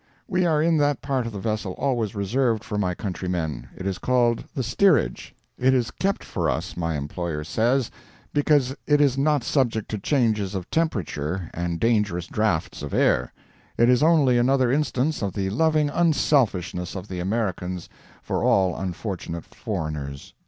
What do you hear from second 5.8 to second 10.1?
kept for us, my employer says, because it is not subject to